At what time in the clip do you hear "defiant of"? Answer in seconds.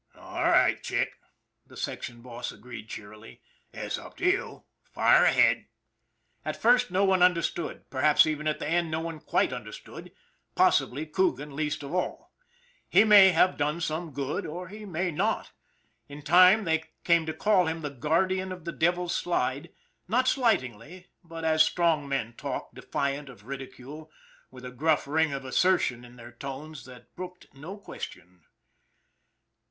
22.73-23.45